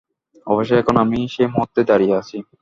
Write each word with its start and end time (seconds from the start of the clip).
অবশেষে 0.47 0.79
এখন 0.81 0.95
আমি 1.03 1.19
সেই 1.33 1.49
মুহূর্তে 1.53 1.81
দাঁড়িয়ে 1.89 2.17
আছি। 2.19 2.37